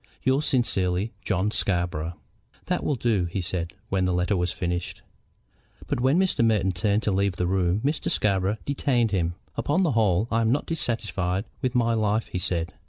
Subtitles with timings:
[0.23, 2.15] "Yours sincerely, JOHN SCARBOROUGH."
[2.65, 5.03] "That will do," he said, when the letter was finished.
[5.85, 6.43] But when Mr.
[6.43, 8.09] Merton turned to leave the room Mr.
[8.09, 9.35] Scarborough detained him.
[9.55, 12.73] "Upon the whole, I am not dissatisfied with my life," he said.